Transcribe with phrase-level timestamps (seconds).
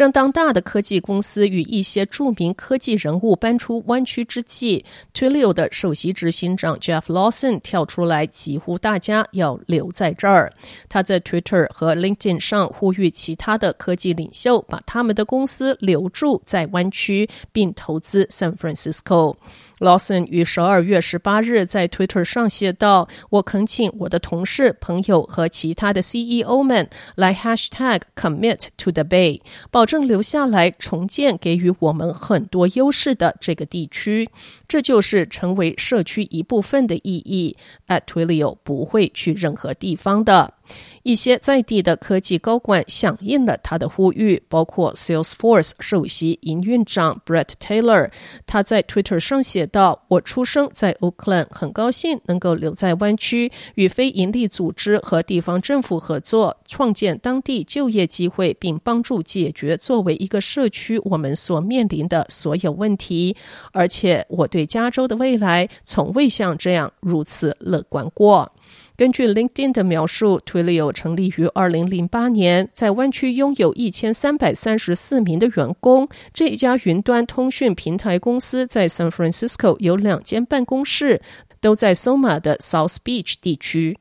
[0.00, 4.82] 正当大的科技公司与一些著名科技人物搬出湾区之际
[5.12, 10.50] ，Twilio 的首席执行长 Jeff Lawson 跳出来疾呼大家要留在这儿。
[10.88, 19.36] 他在 Twitter 和 LinkedIn 上呼吁其他的科技领袖把他们的公司留住在湾区，并投资 San Francisco。
[19.80, 34.28] Lawson 于十二月十八日在 Twitter 上写道：“我恳请我的同事、朋友和其他的 CEO 们来 Hashtag Commit to the Bay，保证留下来重建给予我们很多优势的这个地区。
[34.68, 37.56] 这就是成为社区一部分的意义。
[37.88, 40.54] At Twilio 不会去任何地方的。”
[41.02, 48.10] 一些在地的科技高管响应了他的呼吁，包括 Salesforce 首席营运长 Brett Taylor。
[48.46, 63.34] 他在 Twitter 上写道：“我出生在 Oakland，很高兴能够留在湾区，与非营利组织和地方政府合作，创建当地就业机会，并帮助解决作为一个社区我们所面临的所有问题。
[63.72, 68.52] 而且我对加州的未来从未像这样如此乐观过。”
[69.00, 76.06] 根据 LinkedIn 的描述，Twilio 成立于二零零八年，在湾区拥有一千三百三十四名的员工。
[76.34, 81.22] 这一家云端通讯平台公司在 San Francisco 有两间办公室，
[81.62, 83.96] 都在 SoMa 的 South Beach 地区。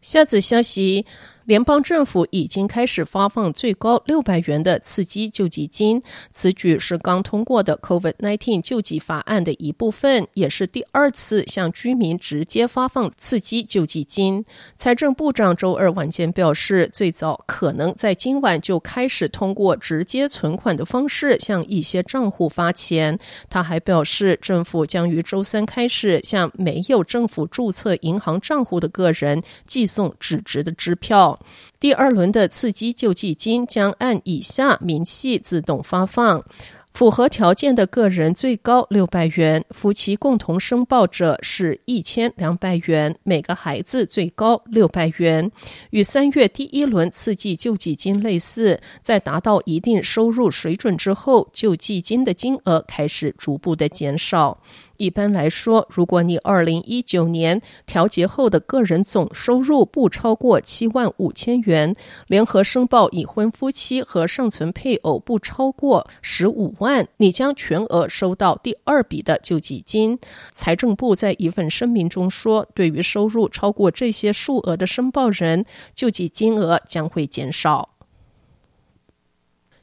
[0.00, 1.06] 下次消息。
[1.44, 14.44] 联邦政府已经开始发放最高六百元的刺激救济金，此举是刚通过的 COVID-19 救济法案的一部分，也是第二次向居民直接发放刺激救济金。
[14.76, 23.18] 财政部长周二晚间表示，最早可能在今晚就开始通过直接存款的方式向一些账户发钱。
[23.50, 31.31] 他还表示，政府将于周三开始向没有政府注册银行账户的个人寄送纸质的支票。
[31.78, 36.44] 第二轮的刺激救济金将按以下明细自动发放。
[36.92, 45.50] 符合条件的个人最高六百元，夫妻共同申报者是一千两百元，每个孩子最高六百元。
[45.90, 54.60] 与三月第一轮刺激救济金类似，在达到一定收入水准之后，救济金的金额开始逐步的减少。
[54.98, 61.96] 一般来说，如果你二零一九年调节后的个人总收入不超过七万五千元，
[62.28, 70.18] 联合申报已婚夫妻和尚存配偶不超过十五万，你将全额收到第二笔的救济金。
[70.52, 77.91] 财政部在一份声明中说，对于收入超过这些数额的申报人，救济金额将会减少。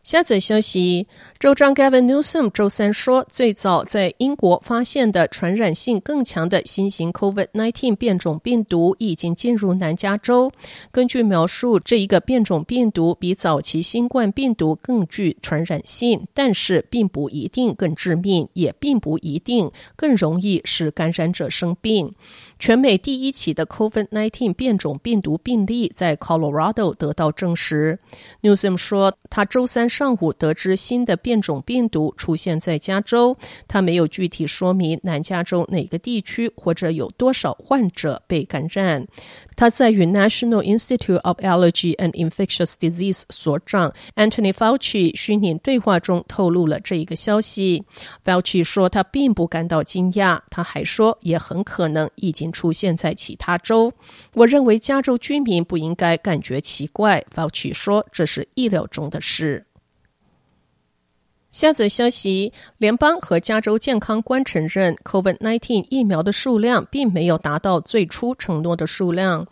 [0.01, 1.07] 下则消息，
[1.39, 10.51] 州长 Gavin Newsom 周三说，最早在英国发现的传染性更强的新型 COVID-19 变种病毒已经进入南加州。
[10.91, 22.13] 根据描述，这一个变种病毒比早期新冠病毒更具传染性，但是并不一定更致命，也并不一定更容易使感染者生病。
[22.57, 27.99] 全美第一起的 COVID-19 变种病毒病例在 Colorado 得到证实。
[28.41, 33.35] Newsom 说，他周三上午得知新的变种病毒出现在加州，
[33.67, 39.05] 他没有具体说明南加州哪个地区或者有多少患者被感染。
[39.55, 47.83] 他在与 National Institute of Allergy and Infectious Disease 所长 Anthony Fauci 虚拟对话中透露了这一个消息。
[48.23, 53.91] Fauci 说他并不感到惊讶，他还说也很可能已经出现在其他州。
[54.33, 59.65] 我认为加州居民不应该感觉奇怪，Fauci 说这是意料中的事。
[61.51, 69.47] 下则消息，联邦和加州健康官承认，COVID-19 疫苗的数量并没有达到最初承诺的数量。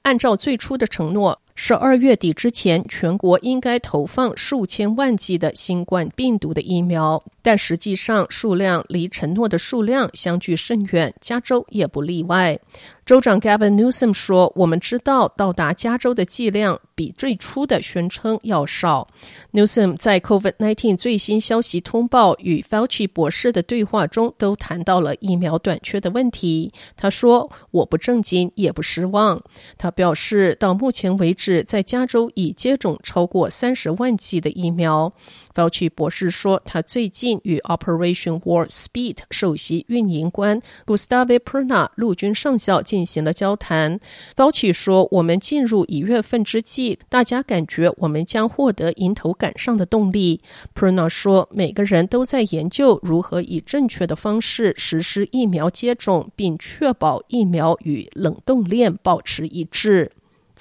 [0.00, 12.58] 按照最初的承诺，十二月底之前，全国应该投放数千万剂的新冠病毒的疫苗，但实际上数量离承诺的数量相距甚远，加州也不例外。
[13.04, 19.06] 州长 Gavin Newsom 说：“我们知道到达加州的剂量比最初的宣称要少。”
[19.52, 26.72] Newsom 在 COVID-19 最新消息通报与 Fauci 博士的对话中都谈到了疫苗短缺的问题。
[26.96, 29.40] 他说：“我不震惊，也不失望。”
[29.76, 35.12] 他表示，到目前为止，在加州已接种超过三十万剂的疫苗。
[35.52, 43.98] Fauci 博士说，他最近与 Operation Warp Speed 首席运营官 Gustave Perna 陆军上校进行了交谈。
[44.36, 50.40] Fauci 说，我们进入一月份之际，大家感觉我们将获得迎头赶上的动力。
[50.74, 60.12] Perna 说，每个人都在研究如何以正确的方式实施疫苗接种，并确保疫苗与冷冻链保持一致。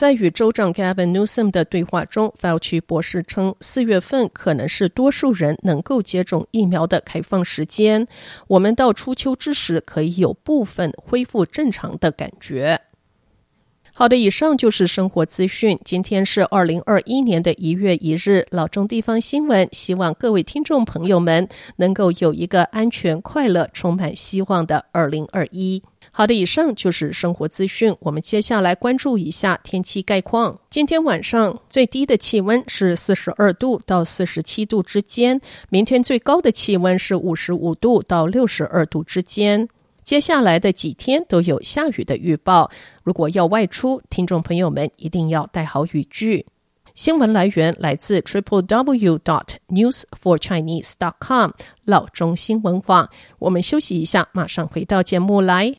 [0.01, 8.07] 在与州长 Gavin Newsom 的对话中，Fauci 博士称，四月份可能是多数人能够接种疫苗的开放时间。
[8.47, 12.81] 我们到初秋之时可以有部分恢复正常的感觉。
[13.93, 15.77] 好的，以上就是生活资讯。
[15.83, 19.67] 今天是二零二一年的一月一日，老中地方新闻。
[19.73, 25.83] 希望各位听众朋友们能够有一个安全、快乐、充满希望的二零二一。
[26.09, 27.93] 好的，以上就是生活资讯。
[27.99, 30.57] 我们接下来关注一下天气概况。
[30.69, 35.39] 今天晚上最低的气温是四十二度到四十七度之间，
[35.69, 39.67] 明天最高的气温是五十五度到六十二度之间。
[40.03, 42.69] 接下来的几天都有下雨的预报，
[43.03, 46.45] 如果要外出，听众朋友们一定要带好雨具。
[46.93, 51.51] 新闻来源来自 triple w dot news for chinese dot com
[51.85, 53.09] 老中新文网。
[53.39, 55.73] 我们休息一下，马上回到节目来。